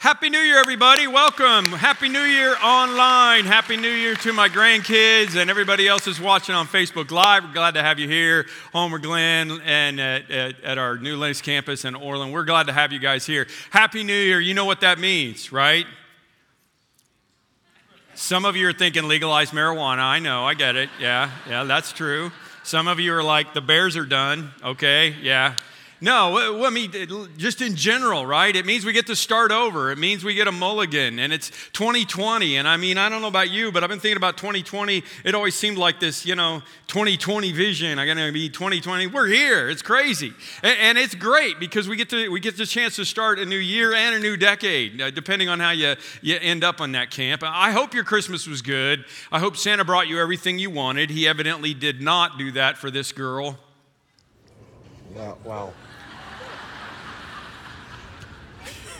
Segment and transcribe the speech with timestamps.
[0.00, 1.06] Happy New Year, everybody.
[1.06, 1.66] Welcome.
[1.72, 3.44] Happy New Year online.
[3.44, 7.44] Happy New Year to my grandkids and everybody else who's watching on Facebook Live.
[7.44, 11.42] We're glad to have you here, Homer Glen, and at, at, at our new Lenox
[11.42, 12.32] campus in Orland.
[12.32, 13.46] We're glad to have you guys here.
[13.68, 14.40] Happy New Year.
[14.40, 15.84] You know what that means, right?
[18.14, 19.98] Some of you are thinking legalized marijuana.
[19.98, 20.88] I know, I get it.
[20.98, 22.32] Yeah, yeah, that's true.
[22.62, 24.50] Some of you are like, the Bears are done.
[24.64, 25.56] Okay, yeah,
[26.02, 26.90] no, I mean,
[27.36, 28.56] just in general, right?
[28.56, 29.90] It means we get to start over.
[29.90, 32.56] It means we get a mulligan, and it's 2020.
[32.56, 35.02] And I mean, I don't know about you, but I've been thinking about 2020.
[35.24, 37.98] It always seemed like this, you know, 2020 vision.
[37.98, 39.08] I'm gonna be 2020.
[39.08, 39.68] We're here.
[39.68, 40.32] It's crazy,
[40.62, 43.56] and, it's great because we get to we get the chance to start a new
[43.56, 47.10] year and a new decade, uh, depending on how you you end up on that
[47.10, 47.42] camp.
[47.44, 49.04] I hope your Christmas was good.
[49.30, 51.10] I hope Santa brought you everything you wanted.
[51.10, 53.58] He evidently did not do that for this girl.
[55.14, 55.38] Wow.
[55.44, 55.72] wow.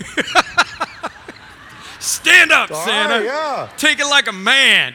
[1.98, 3.24] Stand up, Santa.
[3.24, 3.68] yeah.
[3.76, 4.94] Take it like a man.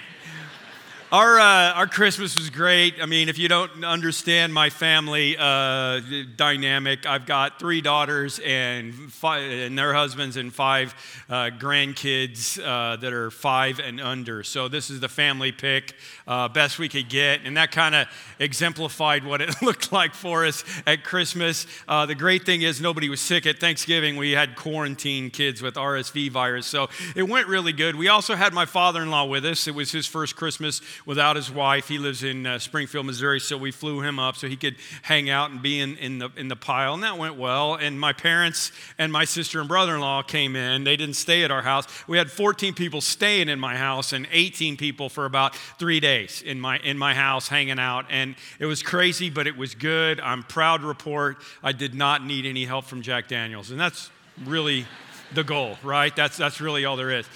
[1.12, 2.96] Our, uh, our Christmas was great.
[3.00, 6.02] I mean, if you don't understand my family uh,
[6.36, 10.96] dynamic, I've got three daughters and, five, and their husbands and five
[11.30, 14.42] uh, grandkids uh, that are five and under.
[14.42, 15.94] So this is the family pick,
[16.26, 17.42] uh, best we could get.
[17.46, 18.08] And that kind of
[18.40, 21.68] exemplified what it looked like for us at Christmas.
[21.88, 24.18] Uh, the great thing is nobody was sick at Thanksgiving.
[24.18, 26.66] We had quarantine kids with RSV virus.
[26.66, 27.96] So it went really good.
[27.96, 29.68] We also had my father-in-law with us.
[29.68, 31.88] It was his first Christmas without his wife.
[31.88, 35.30] He lives in uh, Springfield, Missouri, so we flew him up so he could hang
[35.30, 37.76] out and be in, in, the, in the pile, and that went well.
[37.76, 40.84] And my parents and my sister and brother in law came in.
[40.84, 41.88] They didn't stay at our house.
[42.08, 46.42] We had 14 people staying in my house and 18 people for about three days
[46.42, 48.06] in my, in my house hanging out.
[48.10, 50.20] And it was crazy, but it was good.
[50.20, 54.10] I'm proud to report I did not need any help from Jack Daniels, and that's
[54.46, 54.86] really
[55.34, 56.16] the goal, right?
[56.16, 57.28] That's, that's really all there is.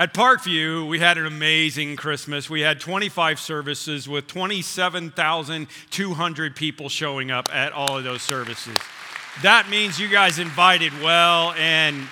[0.00, 2.48] At Parkview, we had an amazing Christmas.
[2.48, 8.78] We had 25 services with 27,200 people showing up at all of those services.
[9.42, 12.06] That means you guys invited well and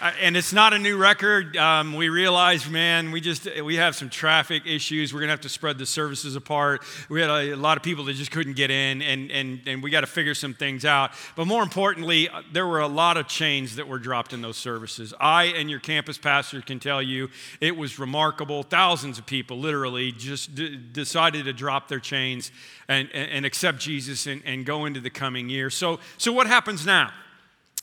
[0.00, 1.56] and it's not a new record.
[1.56, 5.14] Um, we realized, man, we just we have some traffic issues.
[5.14, 6.82] We're gonna have to spread the services apart.
[7.08, 9.82] We had a, a lot of people that just couldn't get in, and and and
[9.82, 11.12] we got to figure some things out.
[11.34, 14.58] But more importantly, uh, there were a lot of chains that were dropped in those
[14.58, 15.14] services.
[15.18, 17.30] I and your campus pastor can tell you
[17.60, 18.64] it was remarkable.
[18.64, 22.52] Thousands of people, literally, just d- decided to drop their chains
[22.86, 25.70] and and, and accept Jesus and, and go into the coming year.
[25.70, 27.12] So so what happens now?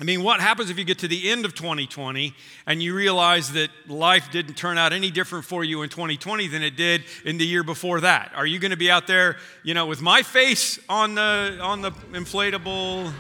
[0.04, 2.36] I mean, what happens if you get to the end of 2020
[2.68, 6.62] and you realize that life didn't turn out any different for you in 2020 than
[6.62, 8.34] it did in the year before that?
[8.36, 11.82] Are you going to be out there, you know, with my face on the on
[11.82, 13.14] the inflatable?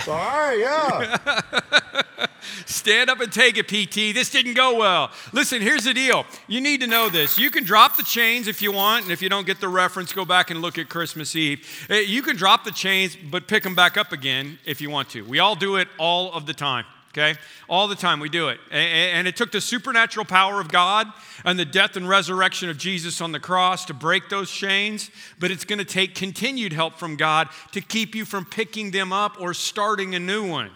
[0.00, 1.18] Sorry, yeah.
[2.66, 4.14] Stand up and take it, PT.
[4.14, 5.10] This didn't go well.
[5.32, 6.26] Listen, here's the deal.
[6.48, 7.38] You need to know this.
[7.38, 10.12] You can drop the chains if you want, and if you don't get the reference,
[10.12, 11.66] go back and look at Christmas Eve.
[11.88, 15.10] Eh, you can drop the chains, but pick them back up again if you want
[15.10, 15.22] to.
[15.22, 16.84] We all do it all of the time.
[17.12, 17.38] Okay?
[17.68, 18.58] All the time we do it.
[18.70, 21.08] And it took the supernatural power of God
[21.44, 25.50] and the death and resurrection of Jesus on the cross to break those chains, but
[25.50, 29.38] it's going to take continued help from God to keep you from picking them up
[29.38, 30.70] or starting a new one.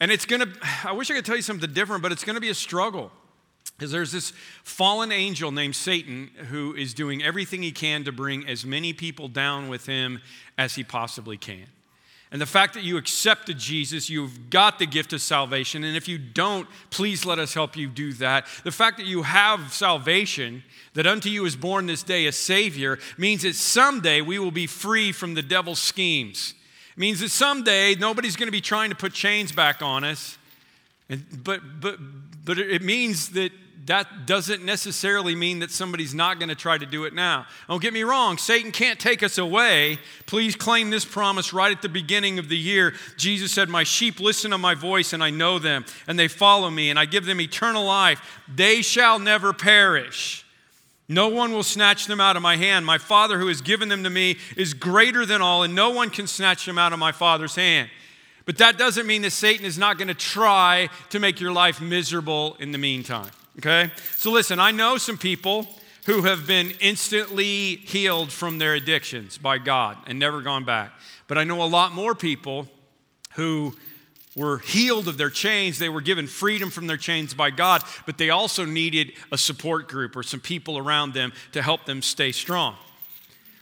[0.00, 0.48] And it's going to,
[0.84, 3.12] I wish I could tell you something different, but it's going to be a struggle.
[3.76, 4.32] Because there's this
[4.64, 9.28] fallen angel named Satan who is doing everything he can to bring as many people
[9.28, 10.20] down with him
[10.56, 11.66] as he possibly can.
[12.30, 15.82] And the fact that you accepted Jesus, you've got the gift of salvation.
[15.82, 18.46] And if you don't, please let us help you do that.
[18.64, 20.62] The fact that you have salvation,
[20.92, 24.66] that unto you is born this day a Savior, means that someday we will be
[24.66, 26.54] free from the devil's schemes.
[26.92, 30.36] It means that someday nobody's going to be trying to put chains back on us.
[31.08, 31.98] And, but, but,
[32.44, 33.52] but it means that
[33.88, 37.46] that doesn't necessarily mean that somebody's not going to try to do it now.
[37.68, 39.98] Don't get me wrong, Satan can't take us away.
[40.26, 42.94] Please claim this promise right at the beginning of the year.
[43.16, 46.68] Jesus said, My sheep listen to my voice, and I know them, and they follow
[46.68, 48.20] me, and I give them eternal life.
[48.54, 50.44] They shall never perish.
[51.08, 52.84] No one will snatch them out of my hand.
[52.84, 56.10] My Father, who has given them to me, is greater than all, and no one
[56.10, 57.88] can snatch them out of my Father's hand.
[58.44, 61.80] But that doesn't mean that Satan is not going to try to make your life
[61.80, 63.30] miserable in the meantime.
[63.58, 63.90] Okay?
[64.16, 65.66] So listen, I know some people
[66.06, 70.92] who have been instantly healed from their addictions by God and never gone back.
[71.26, 72.66] But I know a lot more people
[73.34, 73.74] who
[74.34, 75.78] were healed of their chains.
[75.78, 79.88] They were given freedom from their chains by God, but they also needed a support
[79.88, 82.76] group or some people around them to help them stay strong.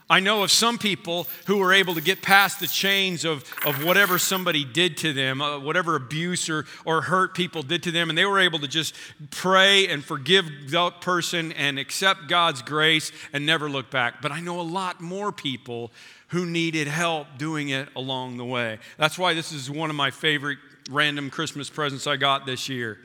[0.09, 3.83] I know of some people who were able to get past the chains of, of
[3.83, 8.09] whatever somebody did to them, uh, whatever abuse or, or hurt people did to them,
[8.09, 8.95] and they were able to just
[9.31, 14.21] pray and forgive that person and accept God's grace and never look back.
[14.21, 15.91] But I know a lot more people
[16.29, 18.79] who needed help doing it along the way.
[18.97, 20.59] That's why this is one of my favorite
[20.89, 22.99] random Christmas presents I got this year.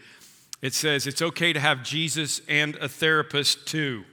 [0.61, 4.05] It says, It's okay to have Jesus and a therapist too.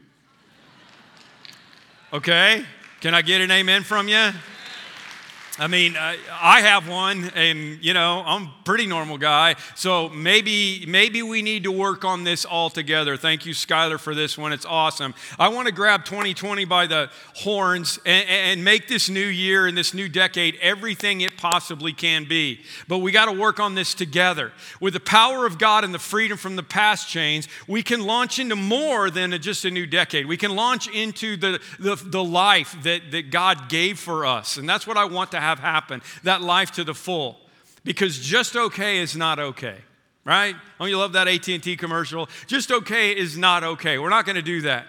[2.12, 2.66] Okay?
[3.01, 4.31] Can I get an amen from you?
[5.60, 9.58] I mean, uh, I have one, and you know, I'm a pretty normal guy.
[9.76, 13.18] So maybe, maybe we need to work on this all together.
[13.18, 14.54] Thank you, Skylar, for this one.
[14.54, 15.14] It's awesome.
[15.38, 19.78] I want to grab 2020 by the horns and, and make this new year and
[19.78, 22.62] this new decade everything it possibly can be.
[22.88, 24.54] But we got to work on this together.
[24.80, 28.40] With the power of God and the freedom from the past chains, we can launch
[28.40, 30.26] into more than just a new decade.
[30.26, 34.70] We can launch into the, the, the life that, that God gave for us, and
[34.70, 37.38] that's what I want to have have happen, that life to the full.
[37.84, 39.78] Because just okay is not okay,
[40.25, 40.56] right?
[40.78, 42.30] Don't you love that AT&T commercial?
[42.48, 43.98] Just okay is not okay.
[43.98, 44.86] We're not going to do that.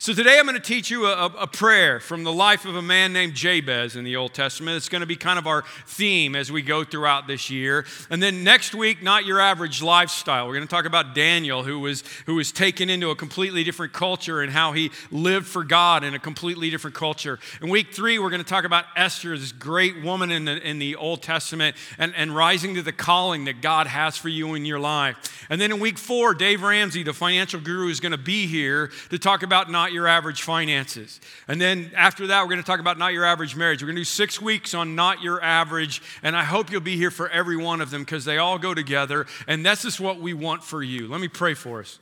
[0.00, 2.82] So today I'm going to teach you a, a, prayer from the life of a
[2.82, 4.76] man named Jabez in the Old Testament.
[4.76, 7.84] It's going to be kind of our theme as we go throughout this year.
[8.08, 10.46] And then next week, not your average lifestyle.
[10.46, 13.92] We're going to talk about Daniel, who was who was taken into a completely different
[13.92, 17.40] culture and how he lived for God in a completely different culture.
[17.60, 20.78] In week three, we're going to talk about Esther, this great woman in the in
[20.78, 24.64] the Old Testament, and, and rising to the calling that God has for you in
[24.64, 25.44] your life.
[25.50, 28.92] And then in week four, Dave Ramsey, the financial guru, is going to be here
[29.10, 31.18] to talk about not not your average finances.
[31.48, 33.82] And then after that, we're going to talk about not your average marriage.
[33.82, 36.02] We're going to do six weeks on not your average.
[36.22, 38.74] And I hope you'll be here for every one of them because they all go
[38.74, 39.26] together.
[39.46, 41.08] And this is what we want for you.
[41.08, 42.00] Let me pray for us.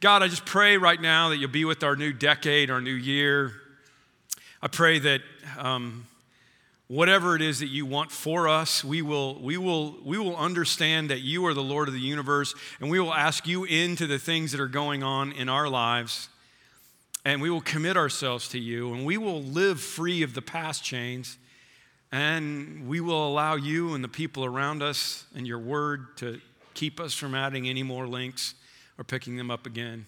[0.00, 2.92] God, I just pray right now that you'll be with our new decade, our new
[2.92, 3.52] year.
[4.60, 5.22] I pray that.
[5.56, 6.06] Um,
[6.88, 11.08] whatever it is that you want for us we will we will we will understand
[11.08, 14.18] that you are the lord of the universe and we will ask you into the
[14.18, 16.28] things that are going on in our lives
[17.24, 20.82] and we will commit ourselves to you, and we will live free of the past
[20.82, 21.38] chains,
[22.10, 26.40] and we will allow you and the people around us and your word to
[26.74, 28.54] keep us from adding any more links
[28.98, 30.06] or picking them up again.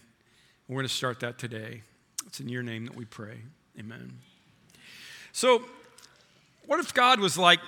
[0.67, 1.81] We're going to start that today.
[2.25, 3.37] It's in your name that we pray.
[3.79, 4.19] Amen.
[5.31, 5.63] So,
[6.65, 7.59] what if God was like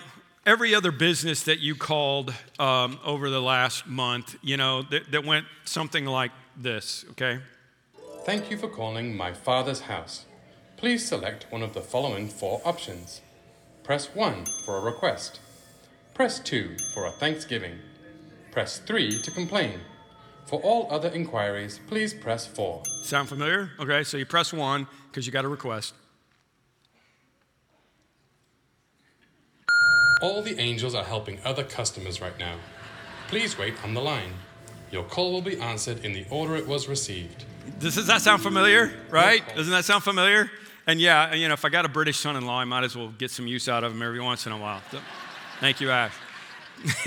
[0.46, 5.26] every other business that you called um, over the last month, you know, that, that
[5.26, 7.40] went something like this, okay?
[8.28, 10.26] Thank you for calling my father's house.
[10.76, 13.22] Please select one of the following four options.
[13.86, 15.40] Press 1 for a request.
[16.14, 17.80] Press 2 for a Thanksgiving.
[18.52, 19.80] Press 3 to complain.
[20.46, 22.84] For all other inquiries, please press 4.
[23.02, 23.72] Sound familiar?
[23.80, 25.94] Okay, so you press 1 because you got a request.
[30.22, 32.58] All the angels are helping other customers right now.
[33.30, 34.34] Please wait on the line.
[34.92, 37.46] Your call will be answered in the order it was received.
[37.80, 38.92] Does, that sound familiar?
[39.10, 39.44] Right?
[39.56, 40.50] Doesn't that sound familiar?
[40.88, 42.96] And yeah, you know, if I got a British son in law, I might as
[42.96, 44.82] well get some use out of him every once in a while.
[44.92, 45.00] So,
[45.60, 46.14] thank you, Ash.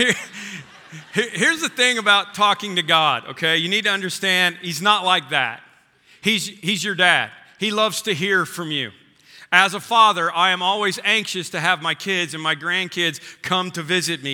[1.13, 3.57] Here's the thing about talking to God, okay?
[3.57, 5.63] You need to understand He's not like that.
[6.21, 8.91] He's, he's your dad, He loves to hear from you.
[9.53, 13.73] As a father, I am always anxious to have my kids and my grandkids come
[13.73, 14.33] to visit me.